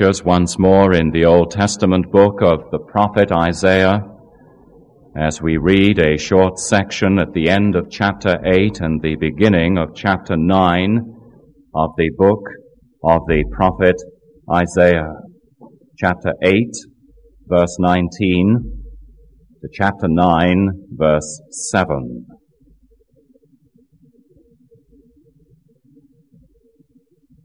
[0.00, 4.00] Just once more in the Old Testament book of the prophet Isaiah,
[5.16, 9.78] as we read a short section at the end of chapter 8 and the beginning
[9.78, 10.98] of chapter 9
[11.76, 12.40] of the book
[13.04, 13.94] of the prophet
[14.52, 15.12] Isaiah.
[15.96, 16.52] Chapter 8,
[17.46, 18.82] verse 19
[19.62, 21.40] to chapter 9, verse
[21.70, 22.26] 7.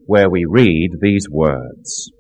[0.08, 2.12] Where we read these words.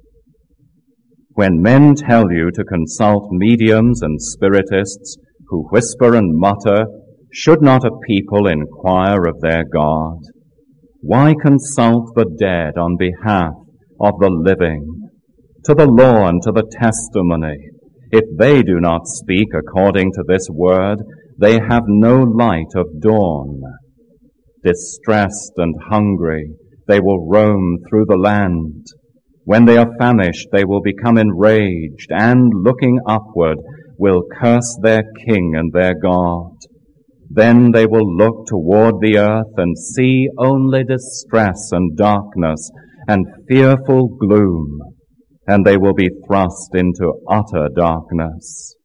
[1.39, 5.15] When men tell you to consult mediums and spiritists
[5.47, 6.85] who whisper and mutter,
[7.31, 10.17] should not a people inquire of their God?
[10.99, 13.53] Why consult the dead on behalf
[14.01, 14.85] of the living?
[15.63, 17.55] To the law and to the testimony,
[18.11, 20.97] if they do not speak according to this word,
[21.37, 23.61] they have no light of dawn.
[24.65, 26.49] Distressed and hungry,
[26.89, 28.87] they will roam through the land.
[29.49, 33.57] When they are famished, they will become enraged and looking upward
[33.97, 36.51] will curse their king and their God.
[37.31, 42.69] Then they will look toward the earth and see only distress and darkness
[43.07, 44.81] and fearful gloom,
[45.47, 48.75] and they will be thrust into utter darkness.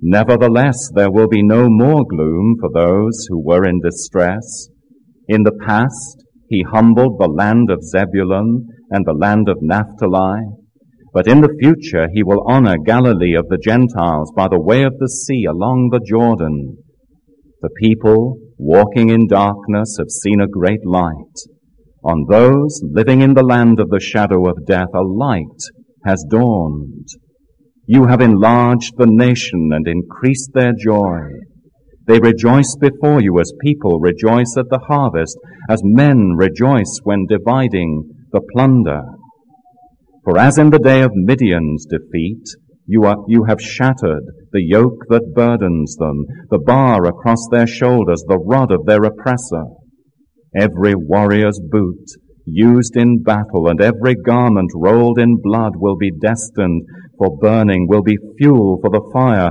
[0.00, 4.68] Nevertheless, there will be no more gloom for those who were in distress.
[5.26, 10.40] In the past, he humbled the land of Zebulun and the land of Naphtali.
[11.14, 14.98] But in the future he will honor Galilee of the Gentiles by the way of
[14.98, 16.76] the sea along the Jordan.
[17.62, 21.36] The people walking in darkness have seen a great light.
[22.04, 25.60] On those living in the land of the shadow of death, a light
[26.04, 27.06] has dawned.
[27.86, 31.28] You have enlarged the nation and increased their joy.
[32.10, 38.02] They rejoice before you as people rejoice at the harvest, as men rejoice when dividing
[38.32, 39.02] the plunder.
[40.24, 42.42] For as in the day of Midian's defeat,
[42.84, 48.24] you, are, you have shattered the yoke that burdens them, the bar across their shoulders,
[48.26, 49.66] the rod of their oppressor.
[50.56, 52.08] Every warrior's boot
[52.44, 56.82] used in battle and every garment rolled in blood will be destined
[57.18, 59.50] for burning, will be fuel for the fire.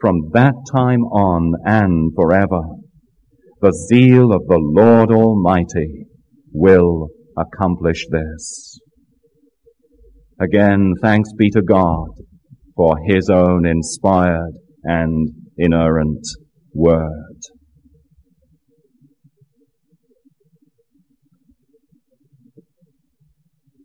[0.00, 2.62] from that time on and forever.
[3.60, 6.06] The zeal of the Lord Almighty
[6.52, 8.78] will accomplish this.
[10.40, 12.06] Again, thanks be to God
[12.76, 14.52] for His own inspired
[14.84, 16.24] and inerrant
[16.72, 17.40] Word.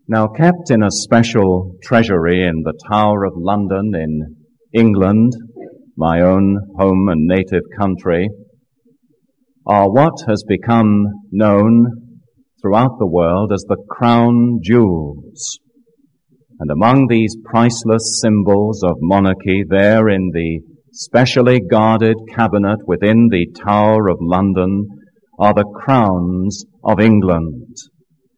[0.08, 4.36] Now kept in a special treasury in the Tower of London in
[4.74, 5.32] England,
[5.96, 8.30] my own home and native country,
[9.66, 11.86] are what has become known
[12.62, 15.60] throughout the world as the crown jewels.
[16.60, 20.62] And among these priceless symbols of monarchy, there in the
[20.94, 24.88] specially guarded cabinet within the Tower of London
[25.40, 27.76] are the crowns of England.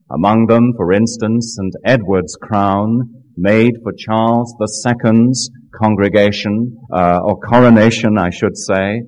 [0.10, 1.74] Among them, for instance, St.
[1.84, 5.50] Edward's crown, made for Charles II's
[5.82, 9.02] congregation, uh, or coronation, I should say,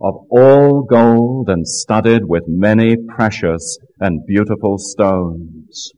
[0.00, 5.90] of all gold and studded with many precious and beautiful stones.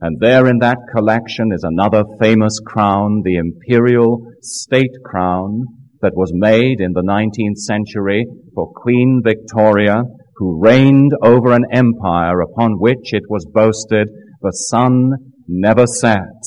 [0.00, 5.64] And there in that collection is another famous crown, the imperial state crown
[6.00, 8.24] that was made in the 19th century
[8.54, 10.02] for Queen Victoria,
[10.36, 14.08] who reigned over an empire upon which it was boasted
[14.42, 15.10] the sun
[15.46, 16.40] never set.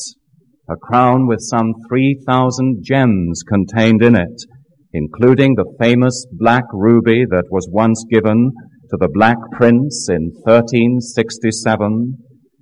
[0.73, 4.41] A crown with some 3,000 gems contained in it,
[4.91, 8.51] including the famous black ruby that was once given
[8.89, 12.17] to the Black Prince in 1367,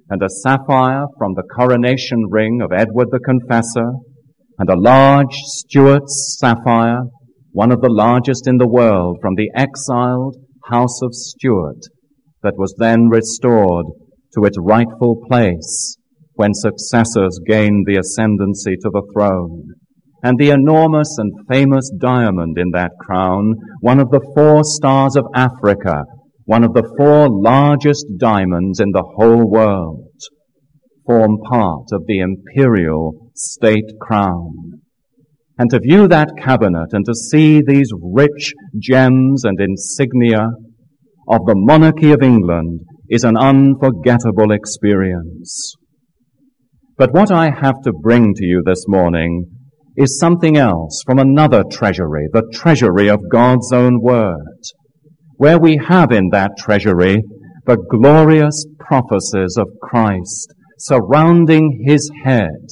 [0.10, 3.94] and a sapphire from the coronation ring of Edward the Confessor,
[4.60, 7.04] and a large Stuart's sapphire,
[7.54, 10.36] one of the largest in the world from the exiled
[10.70, 11.88] House of Stuart,
[12.44, 13.86] that was then restored
[14.34, 15.96] to its rightful place
[16.42, 19.64] when successors gained the ascendancy to the throne
[20.24, 25.26] and the enormous and famous diamond in that crown, one of the four stars of
[25.36, 26.02] Africa,
[26.46, 30.08] one of the four largest diamonds in the whole world.
[31.06, 34.82] form part of the imperial state crown.
[35.60, 40.48] And to view that cabinet and to see these rich gems and insignia
[41.28, 45.76] of the monarchy of England is an unforgettable experience.
[47.02, 49.48] But what I have to bring to you this morning
[49.98, 54.60] is something else from another treasury, the treasury of God's own word,
[55.38, 57.24] where we have in that treasury
[57.66, 62.68] the glorious prophecies of Christ surrounding his head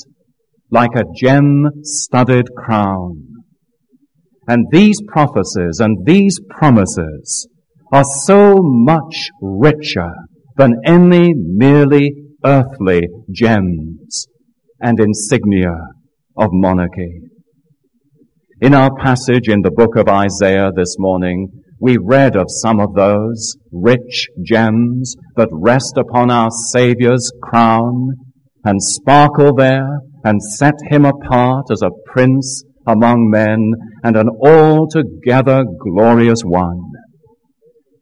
[0.70, 3.26] like a gem-studded crown.
[4.48, 7.48] And these prophecies and these promises
[7.92, 10.12] are so much richer
[10.56, 12.12] than any merely
[12.46, 13.02] earthly
[13.32, 14.28] gems
[14.80, 15.76] and insignia
[16.38, 17.22] of monarchy.
[18.62, 21.50] In our passage in the book of Isaiah this morning,
[21.80, 28.10] we read of some of those rich gems that rest upon our Saviour's crown
[28.66, 33.72] and sparkle there and set him apart as a prince among men
[34.04, 36.82] and an altogether glorious one.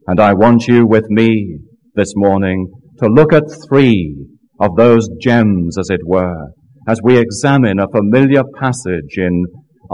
[0.08, 1.60] And I want you with me
[1.94, 4.16] this morning to look at three
[4.60, 6.48] of those gems, as it were,
[6.88, 9.46] as we examine a familiar passage in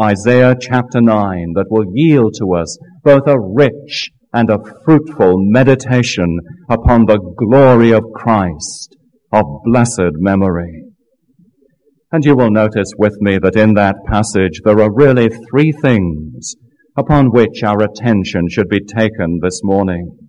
[0.01, 6.39] Isaiah chapter 9 that will yield to us both a rich and a fruitful meditation
[6.69, 8.95] upon the glory of Christ
[9.31, 10.85] of blessed memory.
[12.11, 16.55] And you will notice with me that in that passage there are really three things
[16.95, 20.22] upon which our attention should be taken this morning.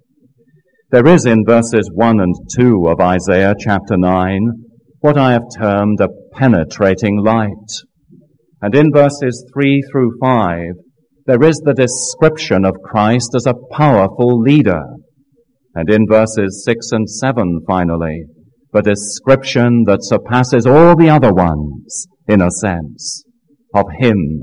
[0.94, 4.52] There is in verses 1 and 2 of Isaiah chapter 9
[5.00, 7.48] what I have termed a penetrating light.
[8.62, 10.60] And in verses 3 through 5,
[11.26, 14.82] there is the description of Christ as a powerful leader.
[15.74, 18.26] And in verses 6 and 7, finally,
[18.72, 23.24] the description that surpasses all the other ones, in a sense,
[23.74, 24.42] of Him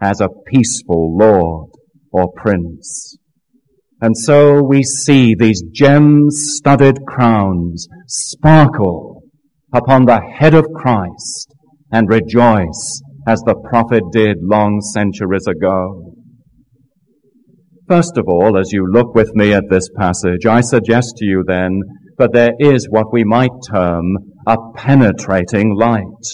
[0.00, 1.70] as a peaceful Lord
[2.10, 3.18] or Prince.
[4.02, 9.22] And so we see these gem-studded crowns sparkle
[9.72, 11.54] upon the head of Christ
[11.92, 16.14] and rejoice as the prophet did long centuries ago.
[17.86, 21.44] First of all, as you look with me at this passage, I suggest to you
[21.46, 21.78] then
[22.18, 24.16] that there is what we might term
[24.48, 26.24] a penetrating light.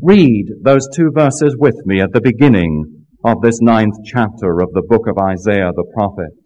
[0.00, 2.84] Read those two verses with me at the beginning
[3.24, 6.43] of this ninth chapter of the book of Isaiah the prophet.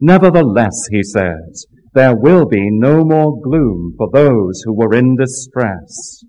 [0.00, 6.22] Nevertheless, he says, there will be no more gloom for those who were in distress.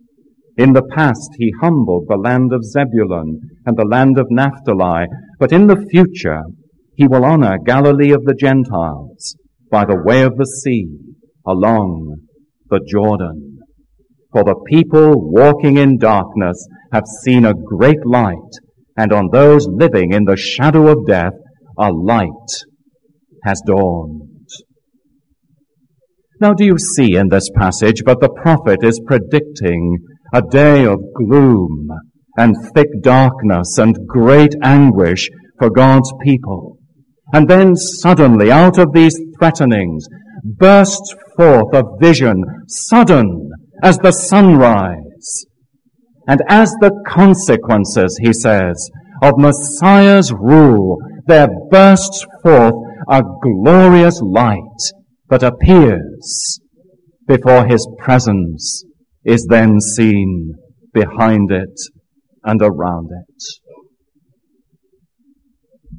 [0.57, 5.05] In the past, he humbled the land of Zebulun and the land of Naphtali,
[5.39, 6.41] but in the future,
[6.95, 9.35] he will honor Galilee of the Gentiles
[9.69, 10.87] by the way of the sea
[11.45, 12.17] along
[12.69, 13.59] the Jordan.
[14.33, 18.51] For the people walking in darkness have seen a great light
[18.97, 21.33] and on those living in the shadow of death,
[21.77, 22.29] a light
[23.43, 24.47] has dawned.
[26.41, 29.97] Now do you see in this passage but the prophet is predicting
[30.33, 31.89] a day of gloom
[32.37, 36.77] and thick darkness and great anguish for God's people.
[37.33, 40.07] And then suddenly out of these threatenings
[40.43, 43.49] bursts forth a vision, sudden
[43.83, 45.45] as the sunrise,
[46.27, 48.89] and as the consequences, he says,
[49.21, 50.97] of Messiah's rule,
[51.27, 52.73] there bursts forth
[53.07, 54.81] a glorious light
[55.29, 56.59] that appears
[57.27, 58.83] before his presence
[59.23, 60.53] is then seen
[60.93, 61.79] behind it
[62.43, 63.43] and around it.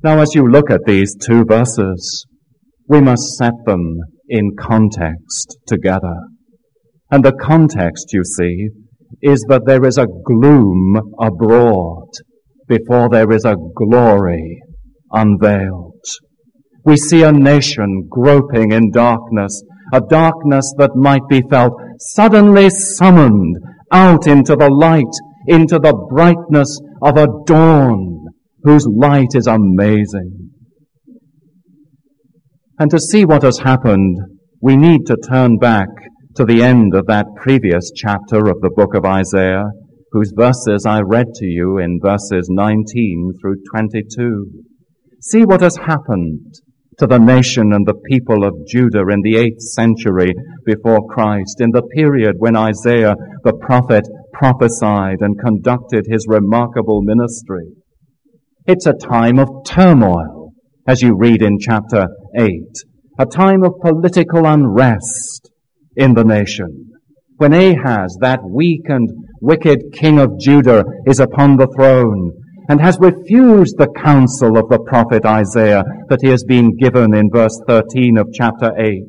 [0.02, 2.26] Now as you look at these two verses,
[2.88, 6.16] we must set them in context together.
[7.11, 8.69] And the context, you see,
[9.21, 12.09] is that there is a gloom abroad
[12.66, 14.61] before there is a glory
[15.12, 15.90] unveiled.
[16.85, 23.57] We see a nation groping in darkness, a darkness that might be felt suddenly summoned
[23.93, 25.15] out into the light,
[25.47, 28.27] into the brightness of a dawn
[28.63, 30.51] whose light is amazing.
[32.79, 34.19] And to see what has happened,
[34.63, 35.89] we need to turn back
[36.37, 39.65] to the end of that previous chapter of the book of Isaiah,
[40.13, 44.47] whose verses I read to you in verses 19 through 22.
[45.21, 46.55] See what has happened
[47.00, 50.35] to the nation and the people of Judah in the eighth century
[50.66, 57.69] before Christ, in the period when Isaiah the prophet prophesied and conducted his remarkable ministry.
[58.66, 60.52] It's a time of turmoil,
[60.87, 62.07] as you read in chapter
[62.38, 62.50] 8,
[63.19, 65.50] a time of political unrest
[65.97, 66.90] in the nation,
[67.38, 69.09] when Ahaz, that weak and
[69.40, 72.40] wicked king of Judah, is upon the throne
[72.71, 77.29] and has refused the counsel of the prophet Isaiah that he has been given in
[77.35, 79.03] verse 13 of chapter 8,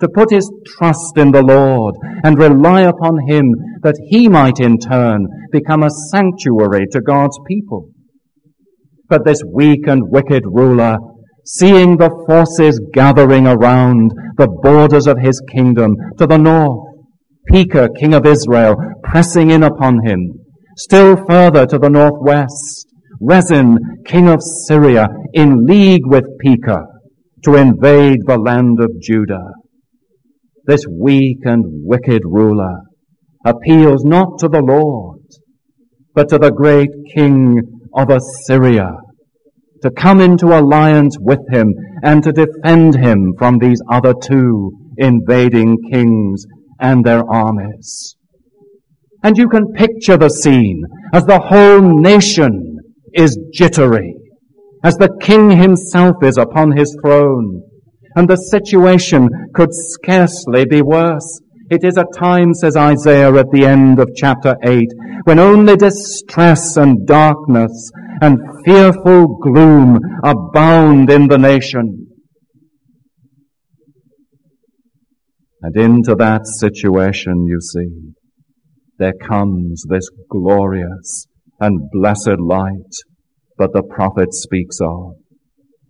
[0.00, 3.52] to put his trust in the Lord and rely upon him
[3.82, 7.90] that he might in turn become a sanctuary to God's people.
[9.10, 10.96] But this weak and wicked ruler,
[11.44, 16.80] seeing the forces gathering around the borders of his kingdom to the north,
[17.48, 20.32] Pekah, king of Israel, pressing in upon him.
[20.78, 22.86] Still further to the northwest,
[23.24, 26.86] Rezin, king of Syria, in league with Pekah
[27.44, 29.52] to invade the land of Judah.
[30.64, 32.80] This weak and wicked ruler
[33.44, 35.20] appeals not to the Lord,
[36.14, 37.60] but to the great king
[37.94, 38.90] of Assyria
[39.82, 45.76] to come into alliance with him and to defend him from these other two invading
[45.92, 46.44] kings
[46.80, 48.16] and their armies.
[49.22, 52.71] And you can picture the scene as the whole nation
[53.14, 54.14] is jittery,
[54.84, 57.62] as the king himself is upon his throne.
[58.14, 61.40] And the situation could scarcely be worse.
[61.70, 64.86] It is a time, says Isaiah at the end of chapter 8,
[65.24, 67.90] when only distress and darkness
[68.20, 72.08] and fearful gloom abound in the nation.
[75.62, 78.12] And into that situation, you see,
[78.98, 81.26] there comes this glorious
[81.62, 82.92] and blessed light
[83.58, 85.14] that the prophet speaks of.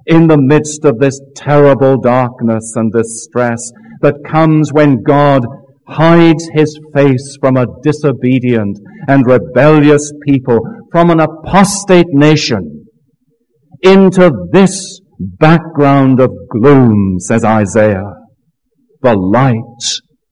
[0.07, 5.45] In the midst of this terrible darkness and distress that comes when God
[5.89, 10.59] hides his face from a disobedient and rebellious people,
[10.93, 12.87] from an apostate nation,
[13.83, 18.13] into this background of gloom, says Isaiah
[19.03, 19.83] the light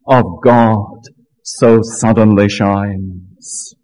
[0.06, 1.00] of God
[1.42, 3.74] so suddenly shines.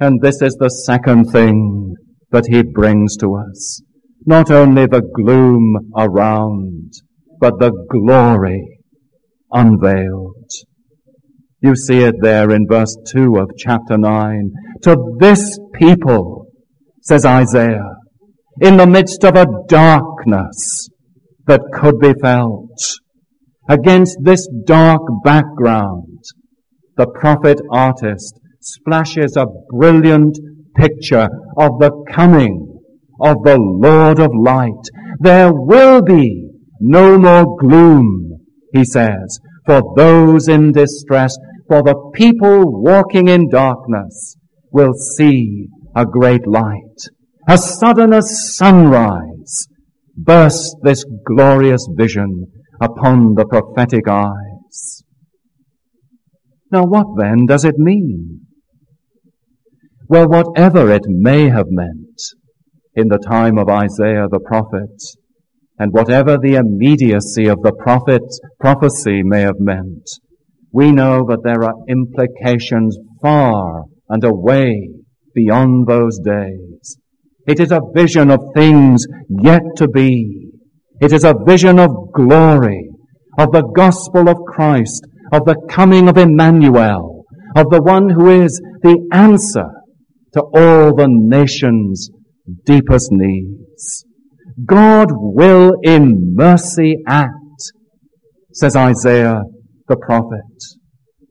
[0.00, 1.94] And this is the second thing
[2.30, 3.82] that he brings to us.
[4.24, 6.92] Not only the gloom around,
[7.40, 8.78] but the glory
[9.50, 10.50] unveiled.
[11.60, 14.52] You see it there in verse 2 of chapter 9.
[14.82, 16.46] To this people,
[17.02, 17.90] says Isaiah,
[18.60, 20.88] in the midst of a darkness
[21.46, 22.70] that could be felt,
[23.70, 26.24] Against this dark background,
[26.96, 30.38] the prophet artist splashes a brilliant
[30.76, 32.80] picture of the coming
[33.20, 34.84] of the Lord of light.
[35.20, 36.50] There will be
[36.80, 38.40] no more gloom,
[38.72, 41.36] he says, for those in distress,
[41.68, 44.36] for the people walking in darkness
[44.72, 46.98] will see a great light.
[47.48, 49.66] As sudden as sunrise
[50.16, 52.46] burst this glorious vision
[52.80, 55.02] upon the prophetic eyes.
[56.70, 58.47] Now what then does it mean?
[60.08, 62.20] Well, whatever it may have meant
[62.94, 64.96] in the time of Isaiah the prophet,
[65.78, 70.08] and whatever the immediacy of the prophet's prophecy may have meant,
[70.72, 74.88] we know that there are implications far and away
[75.34, 76.96] beyond those days.
[77.46, 80.48] It is a vision of things yet to be
[81.00, 82.88] it is a vision of glory,
[83.38, 87.24] of the gospel of Christ, of the coming of Emmanuel,
[87.54, 89.77] of the one who is the answer
[90.34, 92.10] to all the nation's
[92.64, 94.04] deepest needs.
[94.64, 97.30] God will in mercy act,
[98.52, 99.40] says Isaiah
[99.86, 100.40] the prophet.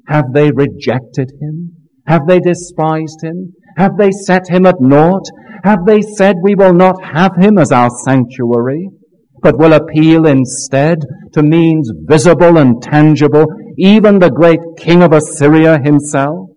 [0.07, 1.73] Have they rejected him?
[2.07, 3.53] Have they despised him?
[3.77, 5.25] Have they set him at naught?
[5.63, 8.87] Have they said we will not have him as our sanctuary?
[9.41, 10.99] but will appeal instead
[11.33, 13.45] to means visible and tangible,
[13.77, 16.49] even the great king of Assyria himself?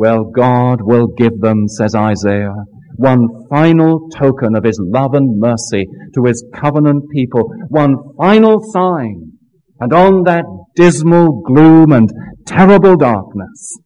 [0.00, 2.54] Well, God will give them, says Isaiah,
[2.96, 9.32] one final token of his love and mercy to his covenant people, one final sign,
[9.78, 12.10] and on that dismal gloom and
[12.46, 13.76] terrible darkness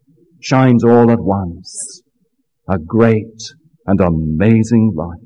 [0.40, 2.02] shines all at once
[2.70, 3.40] a great
[3.84, 5.18] and amazing light.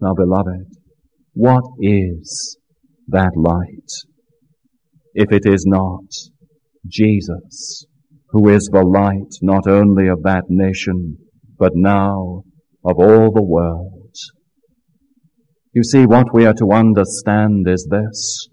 [0.00, 0.64] Now, beloved,
[1.34, 2.56] what is
[3.08, 3.90] that light?
[5.12, 6.04] If it is not
[6.88, 7.84] Jesus,
[8.32, 11.16] who is the light not only of that nation,
[11.58, 12.42] but now
[12.84, 14.14] of all the world.
[15.72, 18.48] You see, what we are to understand is this.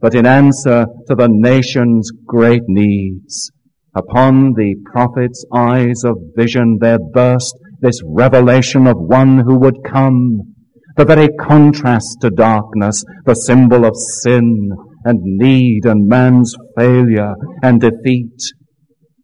[0.00, 3.50] But in answer to the nation's great needs,
[3.94, 10.54] upon the prophet's eyes of vision there burst this revelation of one who would come
[10.96, 14.70] the very contrast to darkness, the symbol of sin
[15.04, 18.36] and need and man's failure and defeat.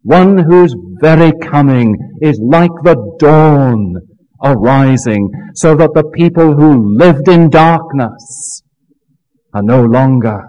[0.07, 3.95] One whose very coming is like the dawn
[4.41, 8.63] arising so that the people who lived in darkness
[9.53, 10.45] are no longer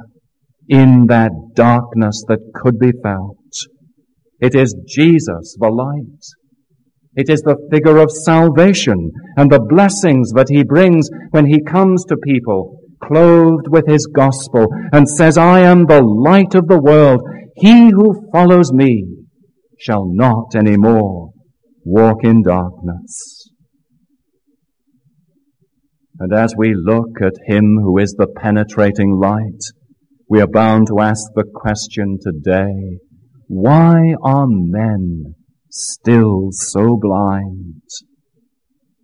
[0.70, 3.38] in that darkness that could be felt.
[4.40, 6.22] It is Jesus, the light.
[7.16, 12.06] It is the figure of salvation and the blessings that he brings when he comes
[12.06, 17.22] to people clothed with his gospel and says, I am the light of the world.
[17.56, 19.18] He who follows me
[19.79, 21.31] shall not any more
[21.86, 23.50] walk in darkness.
[26.19, 29.62] And as we look at him who is the penetrating light,
[30.27, 32.98] we are bound to ask the question today,
[33.48, 35.36] why are men
[35.69, 37.81] still so blind?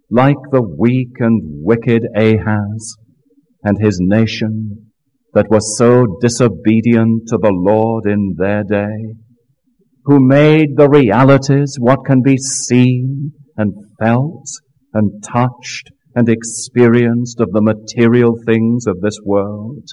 [0.10, 2.96] Like the weak and wicked Ahaz
[3.64, 4.92] and his nation
[5.34, 9.16] that was so disobedient to the Lord in their day,
[10.06, 14.46] who made the realities what can be seen and felt
[14.94, 19.84] and touched and experienced of the material things of this world,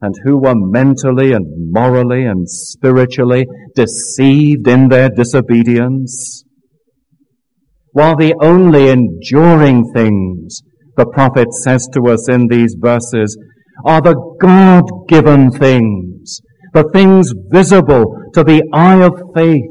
[0.00, 6.44] and who were mentally and morally and spiritually deceived in their disobedience,
[7.92, 10.62] while the only enduring things
[10.96, 13.36] the prophet says to us in these verses
[13.84, 16.13] are the God-given things,
[16.74, 18.04] the things visible
[18.34, 19.62] to the eye of faith,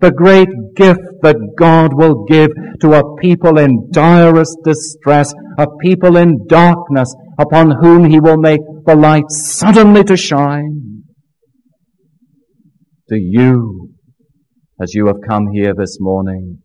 [0.00, 2.50] the great gift that God will give
[2.82, 8.60] to a people in direst distress, a people in darkness, upon whom he will make
[8.84, 11.02] the light suddenly to shine.
[13.08, 13.90] Do you,
[14.80, 16.58] as you have come here this morning,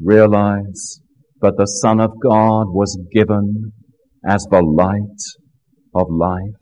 [0.00, 1.00] realize
[1.40, 3.72] that the Son of God was given
[4.26, 5.20] as the light
[5.94, 6.59] of life?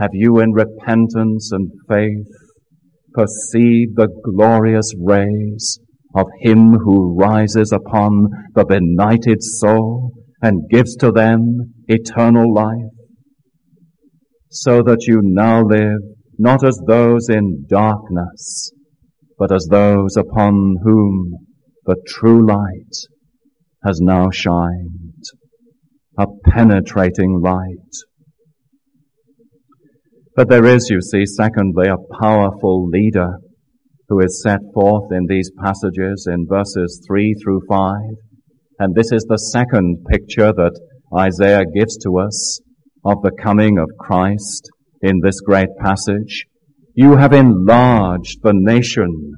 [0.00, 2.26] Have you in repentance and faith
[3.12, 5.78] perceived the glorious rays
[6.14, 12.94] of him who rises upon the benighted soul and gives to them eternal life,
[14.48, 16.00] so that you now live
[16.38, 18.72] not as those in darkness,
[19.38, 21.34] but as those upon whom
[21.84, 22.94] the true light
[23.84, 25.24] has now shined,
[26.18, 27.92] a penetrating light.
[30.40, 33.32] But there is, you see, secondly, a powerful leader
[34.08, 37.94] who is set forth in these passages in verses 3 through 5.
[38.78, 40.80] And this is the second picture that
[41.14, 42.58] Isaiah gives to us
[43.04, 44.70] of the coming of Christ
[45.02, 46.46] in this great passage.
[46.94, 49.34] You have enlarged the nation,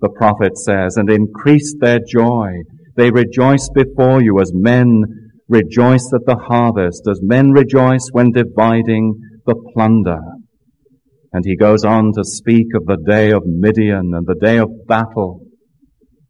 [0.00, 2.62] the prophet says, and increased their joy.
[2.96, 5.02] They rejoice before you as men
[5.50, 10.35] rejoice at the harvest, as men rejoice when dividing the plunder.
[11.36, 14.70] And he goes on to speak of the day of Midian and the day of
[14.86, 15.42] battle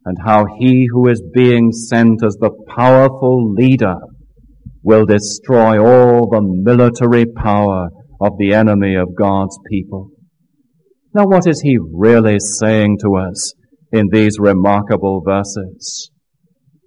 [0.03, 3.95] and how he who is being sent as the powerful leader
[4.83, 7.87] will destroy all the military power
[8.19, 10.09] of the enemy of God's people.
[11.13, 13.53] Now what is he really saying to us
[13.93, 16.11] in these remarkable verses?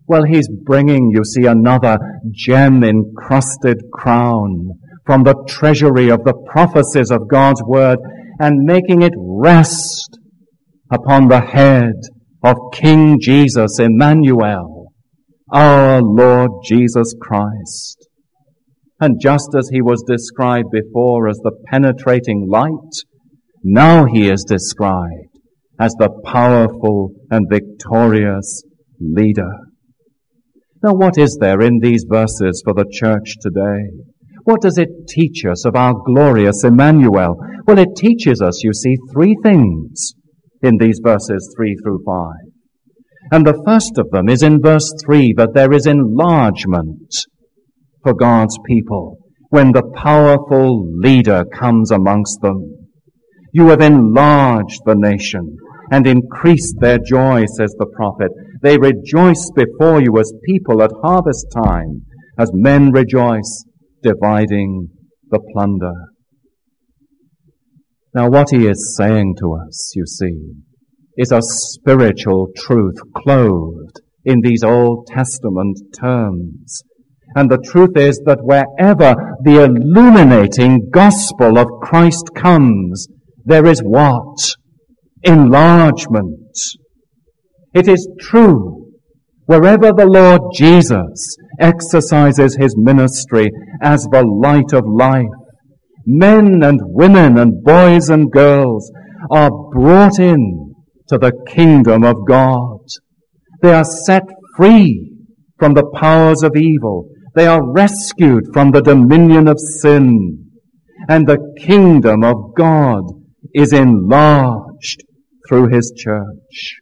[0.06, 1.96] Well, he's bringing, you see, another
[2.30, 4.72] gem encrusted crown
[5.10, 7.98] from the treasury of the prophecies of God's word
[8.38, 10.20] and making it rest
[10.88, 11.94] upon the head
[12.44, 14.92] of King Jesus, Emmanuel,
[15.52, 18.06] our Lord Jesus Christ.
[19.00, 22.94] And just as he was described before as the penetrating light,
[23.64, 25.40] now he is described
[25.80, 28.62] as the powerful and victorious
[29.00, 29.54] leader.
[30.84, 34.09] Now what is there in these verses for the church today?
[34.44, 37.36] What does it teach us of our glorious Emmanuel?
[37.66, 40.14] Well, it teaches us, you see, three things
[40.62, 42.50] in these verses three through five.
[43.32, 47.14] And the first of them is in verse three that there is enlargement
[48.02, 49.18] for God's people
[49.50, 52.88] when the powerful leader comes amongst them.
[53.52, 55.56] You have enlarged the nation
[55.90, 58.30] and increased their joy, says the prophet.
[58.62, 62.02] They rejoice before you as people at harvest time,
[62.38, 63.64] as men rejoice
[64.02, 64.88] dividing
[65.28, 65.92] the plunder.
[68.14, 70.54] Now what he is saying to us, you see,
[71.16, 76.82] is a spiritual truth clothed in these Old Testament terms.
[77.36, 83.06] And the truth is that wherever the illuminating gospel of Christ comes,
[83.44, 84.56] there is what?
[85.22, 86.50] Enlargement.
[87.72, 88.88] It is true.
[89.46, 93.50] Wherever the Lord Jesus exercises his ministry
[93.82, 95.26] as the light of life,
[96.06, 98.90] men and women and boys and girls
[99.30, 100.74] are brought in
[101.08, 102.80] to the kingdom of God.
[103.62, 104.22] They are set
[104.56, 105.12] free
[105.58, 107.08] from the powers of evil.
[107.34, 110.46] They are rescued from the dominion of sin.
[111.08, 113.02] And the kingdom of God
[113.54, 115.04] is enlarged
[115.48, 116.76] through his church.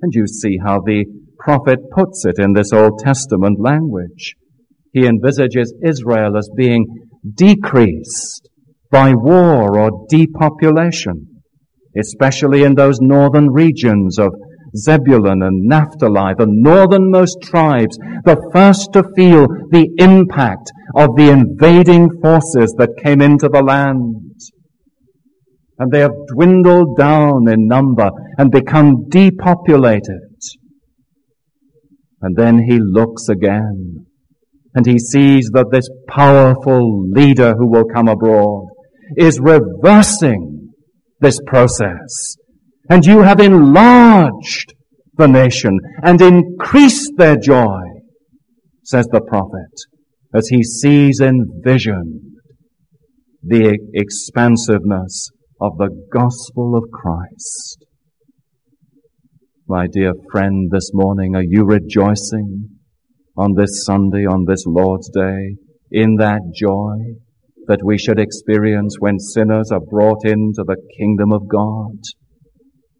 [0.00, 1.04] And you see how the
[1.44, 4.34] prophet puts it in this Old Testament language.
[4.92, 6.86] He envisages Israel as being
[7.34, 8.48] decreased
[8.90, 11.42] by war or depopulation,
[11.98, 14.32] especially in those northern regions of
[14.76, 22.08] Zebulun and Naphtali, the northernmost tribes, the first to feel the impact of the invading
[22.22, 24.16] forces that came into the land.
[25.78, 30.33] And they have dwindled down in number and become depopulated.
[32.24, 34.06] And then he looks again
[34.74, 38.68] and he sees that this powerful leader who will come abroad
[39.18, 40.70] is reversing
[41.20, 42.36] this process.
[42.88, 44.72] And you have enlarged
[45.18, 47.82] the nation and increased their joy,
[48.84, 49.74] says the prophet,
[50.34, 52.38] as he sees in vision
[53.42, 55.28] the expansiveness
[55.60, 57.83] of the gospel of Christ.
[59.66, 62.68] My dear friend, this morning, are you rejoicing
[63.34, 65.56] on this Sunday, on this Lord's Day,
[65.90, 67.14] in that joy
[67.66, 71.96] that we should experience when sinners are brought into the kingdom of God.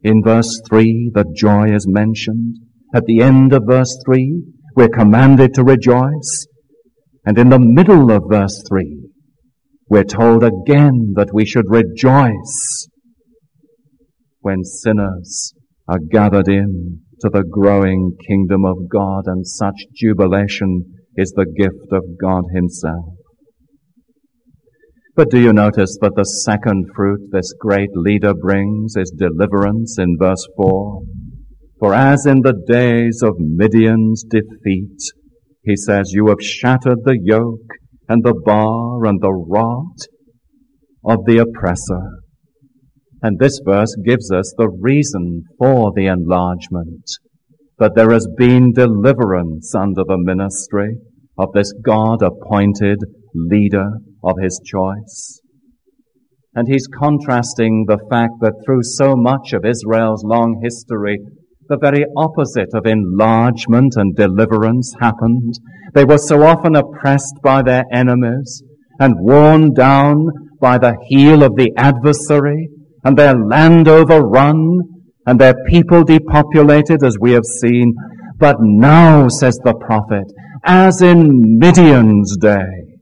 [0.02, 2.56] In verse 3, the joy is mentioned.
[2.94, 6.46] At the end of verse 3, we're commanded to rejoice.
[7.26, 9.10] And in the middle of verse 3,
[9.90, 12.88] we're told again that we should rejoice
[14.40, 15.52] when sinners
[15.88, 20.84] are gathered in to the growing kingdom of God and such jubilation
[21.16, 23.14] is the gift of God himself.
[25.16, 30.16] But do you notice that the second fruit this great leader brings is deliverance in
[30.18, 31.02] verse 4?
[31.78, 34.98] For as in the days of Midian's defeat,
[35.62, 39.94] he says, you have shattered the yoke and the bar and the rod
[41.04, 42.23] of the oppressor.
[43.24, 47.08] And this verse gives us the reason for the enlargement.
[47.78, 50.98] That there has been deliverance under the ministry
[51.38, 52.98] of this God appointed
[53.34, 53.86] leader
[54.22, 55.40] of his choice.
[56.54, 61.16] And he's contrasting the fact that through so much of Israel's long history,
[61.66, 65.54] the very opposite of enlargement and deliverance happened.
[65.94, 68.62] They were so often oppressed by their enemies
[69.00, 70.26] and worn down
[70.60, 72.68] by the heel of the adversary
[73.04, 74.80] and their land overrun
[75.26, 77.94] and their people depopulated as we have seen.
[78.38, 80.24] But now, says the prophet,
[80.64, 82.98] as in Midian's day,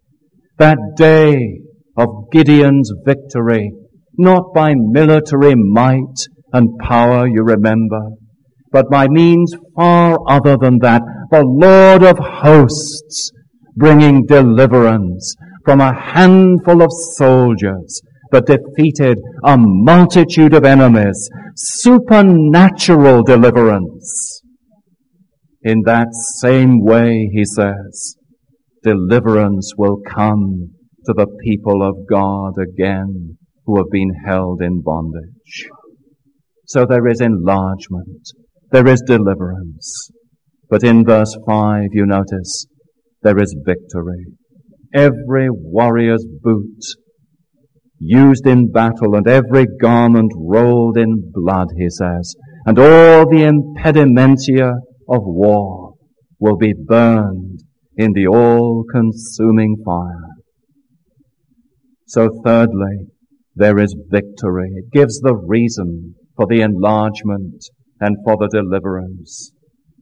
[0.58, 1.60] that day
[1.96, 3.72] of Gideon's victory,
[4.18, 6.18] not by military might
[6.52, 8.00] and power, you remember,
[8.70, 13.30] but by means far other than that, the Lord of hosts
[13.76, 15.34] bringing deliverance
[15.64, 21.28] from a handful of soldiers but defeated a multitude of enemies.
[21.54, 24.42] Supernatural deliverance.
[25.62, 26.08] In that
[26.40, 28.16] same way, he says,
[28.82, 30.70] deliverance will come
[31.04, 35.68] to the people of God again who have been held in bondage.
[36.66, 38.30] So there is enlargement.
[38.70, 40.10] There is deliverance.
[40.70, 42.66] But in verse 5, you notice,
[43.22, 44.24] there is victory.
[44.94, 46.80] Every warrior's boot
[48.04, 52.34] used in battle and every garment rolled in blood, he says,
[52.66, 54.72] and all the impedimenta
[55.08, 55.94] of war
[56.38, 57.60] will be burned
[57.96, 60.28] in the all-consuming fire.
[62.06, 63.06] So thirdly,
[63.54, 64.70] there is victory.
[64.76, 67.64] It gives the reason for the enlargement
[68.00, 69.52] and for the deliverance.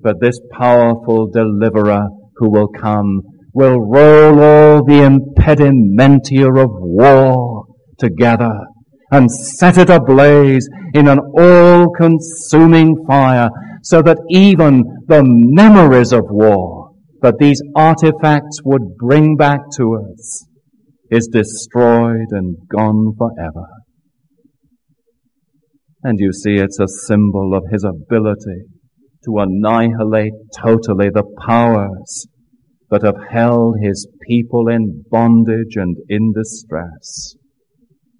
[0.00, 3.20] But this powerful deliverer who will come
[3.52, 7.66] will roll all the impedimenta of war
[8.00, 8.52] together
[9.12, 13.48] and set it ablaze in an all-consuming fire
[13.82, 16.90] so that even the memories of war
[17.22, 20.46] that these artifacts would bring back to us
[21.10, 23.66] is destroyed and gone forever.
[26.02, 28.64] And you see, it's a symbol of his ability
[29.24, 32.26] to annihilate totally the powers
[32.90, 37.34] that have held his people in bondage and in distress.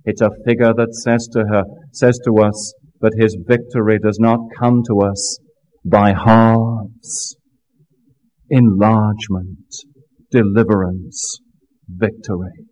[0.05, 4.39] It's a figure that says to her, says to us that his victory does not
[4.59, 5.39] come to us
[5.85, 7.37] by halves.
[8.51, 9.67] Enlargement,
[10.31, 11.39] deliverance,
[11.89, 12.67] victory.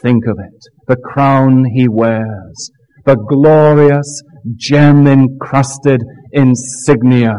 [0.00, 0.62] Think of it.
[0.86, 2.70] The crown he wears.
[3.04, 4.22] The glorious
[4.56, 6.00] gem encrusted
[6.32, 7.36] insignia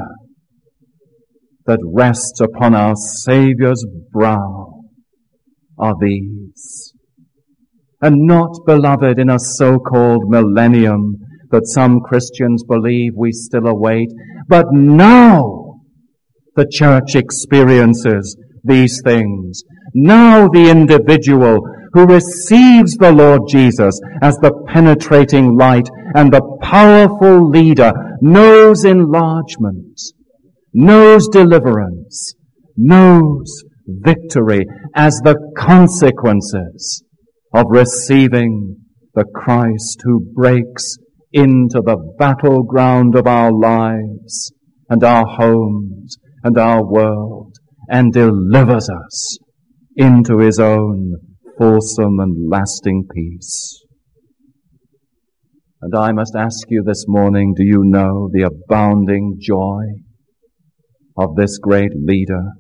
[1.66, 4.82] that rests upon our Saviour's brow
[5.78, 6.87] are these.
[8.02, 11.16] And not, beloved, in a so-called millennium
[11.50, 14.10] that some Christians believe we still await,
[14.48, 15.80] but now
[16.56, 19.64] the church experiences these things.
[19.94, 21.60] Now the individual
[21.94, 30.00] who receives the Lord Jesus as the penetrating light and the powerful leader knows enlargement,
[30.74, 32.36] knows deliverance,
[32.76, 37.04] knows victory as the consequences
[37.54, 38.78] of receiving
[39.14, 40.98] the Christ who breaks
[41.32, 44.52] into the battleground of our lives
[44.90, 47.54] and our homes and our world
[47.90, 49.38] and delivers us
[49.96, 51.14] into his own
[51.58, 53.84] wholesome and lasting peace.
[55.82, 60.02] And I must ask you this morning, do you know the abounding joy
[61.18, 62.52] of this great leader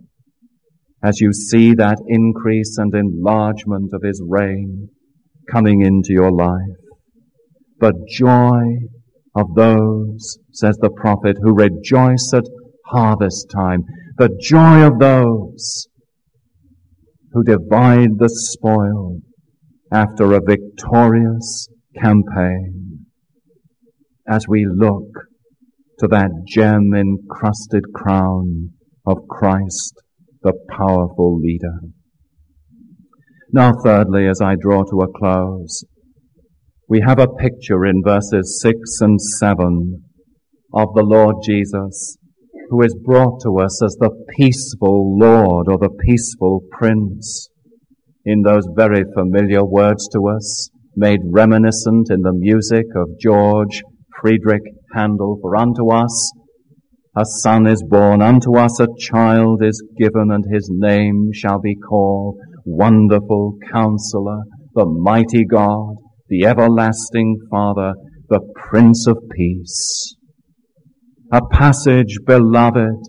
[1.03, 4.89] as you see that increase and enlargement of his reign
[5.51, 6.77] coming into your life?
[7.79, 8.88] The joy
[9.36, 12.43] of those, says the prophet, who rejoice at
[12.88, 13.83] harvest time,
[14.17, 15.88] the joy of those
[17.31, 19.19] who divide the spoil
[19.91, 23.05] after a victorious campaign.
[24.27, 25.12] As we look
[25.99, 28.71] to that gem encrusted crown
[29.05, 30.01] of Christ,
[30.47, 31.79] the powerful leader.
[33.51, 35.83] Now thirdly, as I draw to a close,
[36.88, 40.03] we have a picture in verses six and seven
[40.73, 42.17] of the Lord Jesus
[42.69, 47.49] who is brought to us as the peaceful Lord or the peaceful Prince
[48.25, 53.81] in those very familiar words to us, made reminiscent in the music of George
[54.19, 56.31] Friedrich Handel, for unto us
[57.17, 61.75] a son is born, unto us a child is given, and his name shall be
[61.75, 64.41] called Wonderful Counselor,
[64.75, 65.95] the Mighty God,
[66.27, 67.93] the Everlasting Father,
[68.30, 70.17] the Prince of Peace
[71.32, 73.01] a passage, beloved,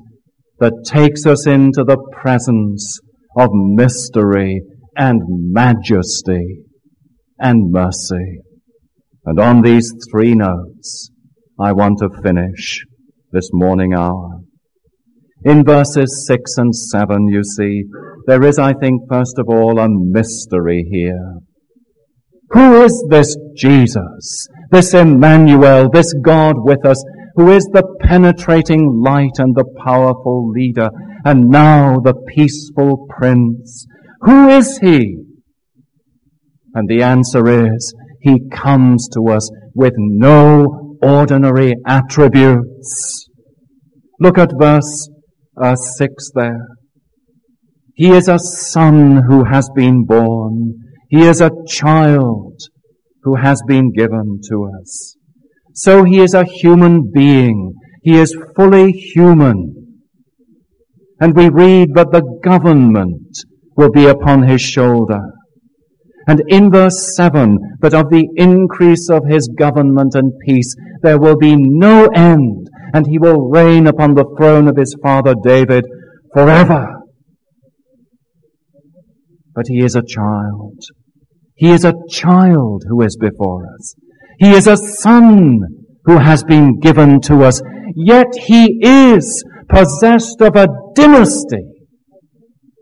[0.58, 2.98] that takes us into the presence
[3.36, 4.60] of mystery
[4.96, 5.20] and
[5.52, 6.62] majesty
[7.38, 8.40] and mercy.
[9.24, 11.10] And on these three notes,
[11.60, 12.84] I want to finish
[13.32, 14.40] this morning hour.
[15.44, 17.84] In verses six and seven, you see,
[18.26, 21.34] there is, I think, first of all, a mystery here.
[22.50, 27.04] Who is this Jesus, this Emmanuel, this God with us,
[27.36, 30.88] who is the penetrating light and the powerful leader,
[31.24, 33.86] and now the peaceful prince.
[34.22, 35.18] Who is he?
[36.74, 43.28] And the answer is, he comes to us with no ordinary attributes.
[44.20, 45.08] Look at verse
[45.60, 46.66] uh, 6 there.
[47.94, 50.74] He is a son who has been born.
[51.08, 52.60] He is a child
[53.22, 55.16] who has been given to us.
[55.74, 57.74] So he is a human being.
[58.02, 59.74] He is fully human.
[61.20, 63.36] And we read that the government
[63.76, 65.20] will be upon his shoulder.
[66.28, 71.38] And in verse 7, that of the increase of his government and peace there will
[71.38, 75.86] be no end, and he will reign upon the throne of his father David
[76.34, 76.86] forever.
[79.54, 80.78] But he is a child.
[81.54, 83.94] He is a child who is before us.
[84.38, 85.60] He is a son
[86.04, 87.62] who has been given to us,
[87.96, 91.86] yet he is possessed of a dynasty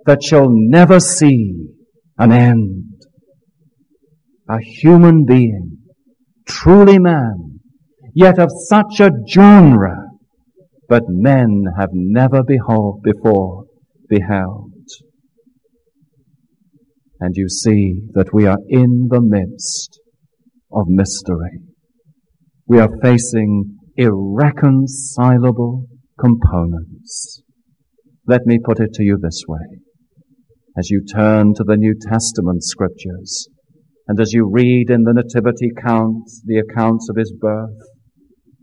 [0.05, 1.69] that shall never see
[2.19, 2.96] an end.
[4.49, 5.79] A human being,
[6.47, 7.61] truly man,
[8.15, 10.11] yet of such a genre
[10.89, 13.65] that men have never behold, before
[14.09, 14.73] beheld.
[17.19, 19.99] And you see that we are in the midst
[20.73, 21.61] of mystery.
[22.69, 25.87] We are facing irreconcilable
[26.21, 27.43] components.
[28.27, 29.81] Let me put it to you this way.
[30.79, 33.49] As you turn to the New Testament scriptures,
[34.09, 37.77] and as you read in the Nativity accounts, the accounts of his birth,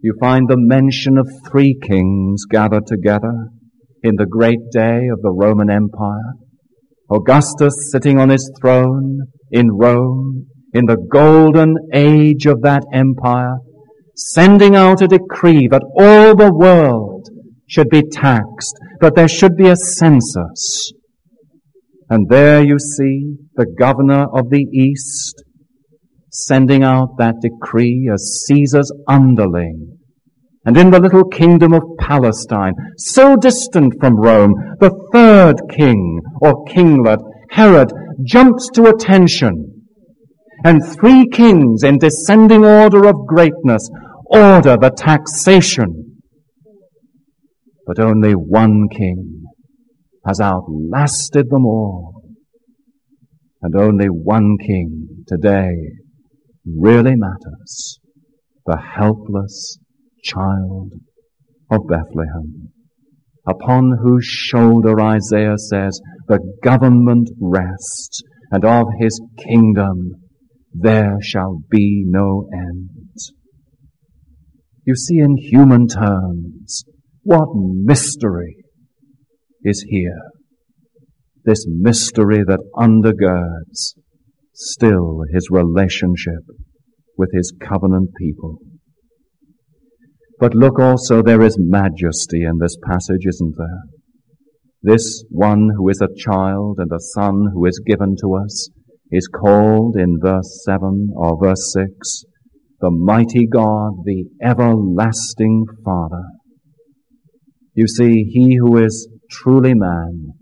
[0.02, 3.50] you find the mention of three kings gathered together
[4.04, 6.34] in the great day of the Roman Empire.
[7.12, 9.20] Augustus sitting on his throne
[9.52, 13.58] in Rome, in the golden age of that empire,
[14.16, 17.30] sending out a decree that all the world
[17.68, 20.94] should be taxed, that there should be a census.
[22.10, 25.44] And there you see the governor of the East
[26.30, 29.98] sending out that decree as Caesar's underling.
[30.66, 36.66] And in the little kingdom of Palestine, so distant from Rome, the third king or
[36.66, 37.20] kinglet,
[37.52, 37.92] Herod,
[38.26, 39.84] jumps to attention.
[40.64, 43.90] And three kings in descending order of greatness
[44.26, 46.22] order the taxation.
[47.86, 49.43] But only one king
[50.26, 52.24] has outlasted them all.
[53.62, 55.72] And only one king today
[56.66, 58.00] really matters.
[58.66, 59.78] The helpless
[60.24, 60.94] child
[61.70, 62.72] of Bethlehem,
[63.48, 70.12] upon whose shoulder Isaiah says the government rests, and of his kingdom
[70.74, 72.90] there shall be no end.
[74.86, 76.84] You see, in human terms,
[77.24, 78.63] what mystery
[79.64, 80.22] is here.
[81.46, 83.96] This mystery that undergirds
[84.54, 86.44] still his relationship
[87.18, 88.60] with his covenant people.
[90.40, 93.84] But look also, there is majesty in this passage, isn't there?
[94.82, 98.70] This one who is a child and a son who is given to us
[99.12, 102.26] is called in verse 7 or verse 6
[102.84, 106.26] the mighty God, the everlasting Father.
[107.74, 110.34] You see, he who is truly man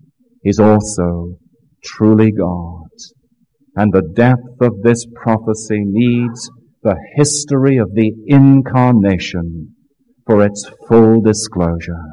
[0.43, 1.37] is also
[1.83, 2.89] truly God.
[3.75, 6.49] And the depth of this prophecy needs
[6.83, 9.75] the history of the incarnation
[10.25, 12.03] for its full disclosure.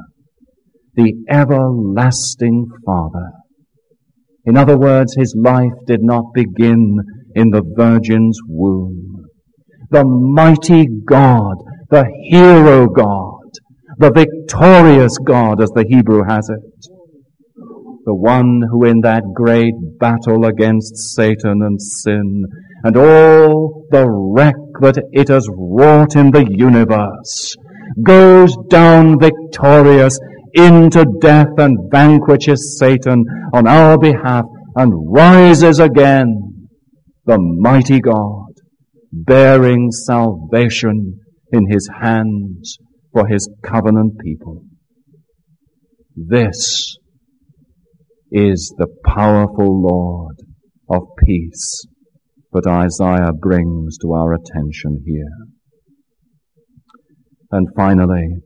[0.95, 3.31] The everlasting Father.
[4.45, 6.97] In other words, his life did not begin
[7.35, 9.25] in the Virgin's womb.
[9.91, 11.55] The mighty God,
[11.89, 13.39] the hero God,
[13.97, 16.85] the victorious God as the Hebrew has it.
[18.05, 22.43] The one who in that great battle against Satan and sin
[22.83, 27.55] and all the wreck that it has wrought in the universe
[28.03, 30.17] goes down victorious
[30.53, 36.69] into death and vanquishes Satan on our behalf and rises again,
[37.25, 38.53] the mighty God,
[39.11, 41.19] bearing salvation
[41.51, 42.79] in his hands
[43.13, 44.63] for his covenant people.
[46.15, 46.97] This
[48.31, 50.35] is the powerful Lord
[50.89, 51.85] of peace
[52.51, 55.47] that Isaiah brings to our attention here.
[57.51, 58.37] And finally,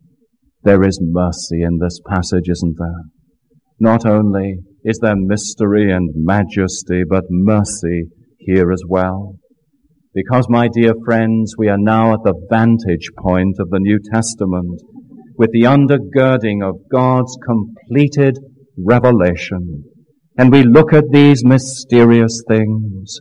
[0.63, 3.03] there is mercy in this passage, isn't there?
[3.79, 8.05] Not only is there mystery and majesty, but mercy
[8.37, 9.35] here as well.
[10.13, 14.79] Because, my dear friends, we are now at the vantage point of the New Testament
[15.37, 18.37] with the undergirding of God's completed
[18.77, 19.85] revelation.
[20.37, 23.19] And we look at these mysterious things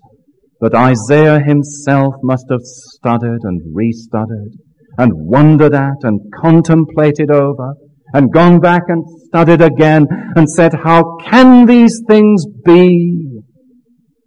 [0.61, 4.53] that Isaiah himself must have studied and restudied
[4.99, 7.73] and wondered at and contemplated over
[8.13, 13.41] and gone back and studied again and said, how can these things be?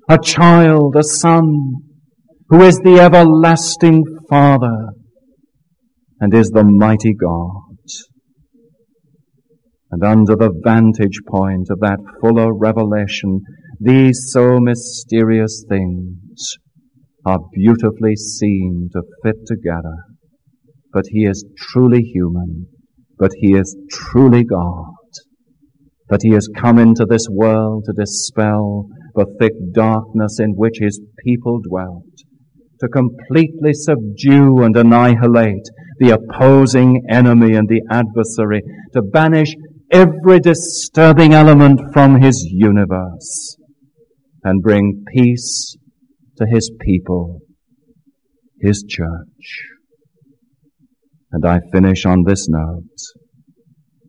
[0.10, 1.85] A child, a son,
[2.50, 4.90] who is the everlasting Father
[6.20, 7.66] and is the mighty God
[9.96, 13.42] and under the vantage point of that fuller revelation,
[13.80, 16.58] these so mysterious things
[17.26, 19.96] are beautifully seen to fit together.
[20.92, 22.68] But he is truly human,
[23.18, 24.92] but he is truly God.
[26.10, 31.00] That he has come into this world to dispel the thick darkness in which his
[31.24, 32.04] people dwelt,
[32.80, 35.66] to completely subdue and annihilate
[36.00, 38.62] the opposing enemy and the adversary,
[38.94, 39.56] to banish
[39.92, 43.58] every disturbing element from his universe
[44.44, 45.76] and bring peace
[46.38, 47.40] to his people,
[48.60, 49.70] his church.
[51.32, 52.84] And I finish on this note.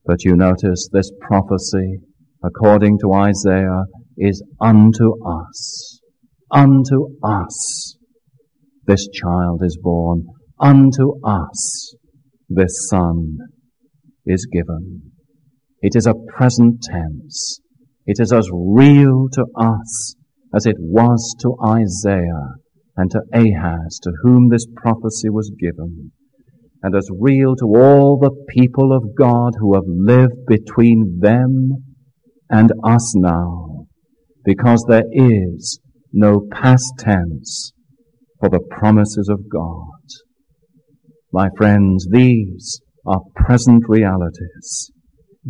[0.05, 1.99] But you notice this prophecy,
[2.45, 3.85] according to Isaiah,
[4.17, 6.01] is unto us.
[6.53, 7.96] Unto us.
[8.87, 10.27] This child is born.
[10.61, 11.95] Unto us.
[12.49, 13.39] This son
[14.25, 15.13] is given.
[15.83, 17.61] It is a present tense.
[18.07, 20.15] It is as real to us
[20.55, 22.55] as it was to Isaiah
[22.97, 26.13] and to Ahaz, to whom this prophecy was given,
[26.83, 31.85] and as real to all the people of God who have lived between them
[32.49, 33.87] and us now,
[34.45, 35.81] because there is
[36.13, 37.73] no past tense
[38.41, 40.01] for the promises of God.
[41.33, 44.91] My friends, these are present realities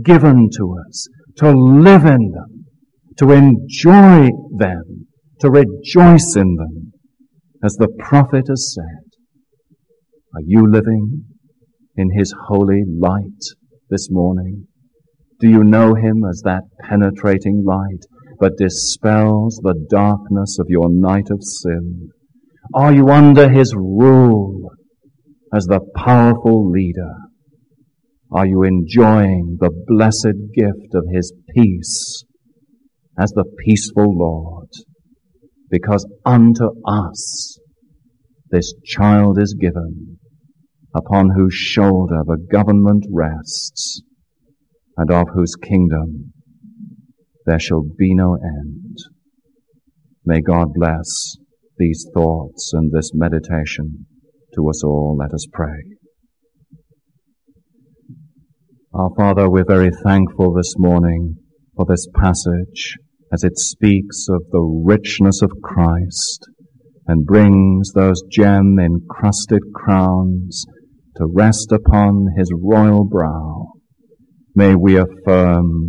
[0.02, 1.06] given to us
[1.36, 2.66] to live in them,
[3.18, 5.06] to enjoy them,
[5.40, 6.92] to rejoice in them,
[7.62, 9.06] as the prophet has said.
[10.34, 11.24] Are you living
[11.96, 13.42] in his holy light
[13.90, 14.66] this morning?
[15.40, 18.04] Do you know him as that penetrating light
[18.40, 22.10] that dispels the darkness of your night of sin?
[22.74, 24.70] Are you under his rule
[25.54, 27.14] as the powerful leader?
[28.32, 32.24] Are you enjoying the blessed gift of his peace
[33.18, 34.68] as the peaceful Lord?
[35.70, 37.58] Because unto us
[38.50, 40.18] this child is given,
[40.94, 44.02] upon whose shoulder the government rests,
[44.96, 46.32] and of whose kingdom
[47.44, 48.96] there shall be no end.
[50.24, 51.36] May God bless
[51.78, 54.06] these thoughts and this meditation
[54.54, 55.16] to us all.
[55.18, 55.82] Let us pray.
[58.94, 61.36] Our Father, we're very thankful this morning
[61.76, 62.96] for this passage
[63.32, 66.46] as it speaks of the richness of Christ
[67.06, 70.64] and brings those gem encrusted crowns
[71.16, 73.72] to rest upon his royal brow.
[74.54, 75.88] May we affirm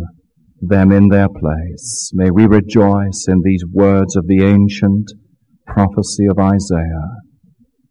[0.60, 2.10] them in their place.
[2.12, 5.10] May we rejoice in these words of the ancient
[5.68, 7.10] prophecy of Isaiah.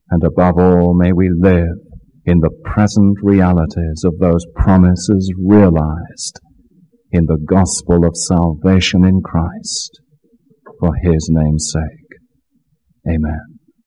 [0.09, 1.77] And above all, may we live
[2.25, 6.39] in the present realities of those promises realized
[7.11, 10.01] in the gospel of salvation in Christ
[10.79, 12.19] for his name's sake.
[13.07, 13.56] Amen.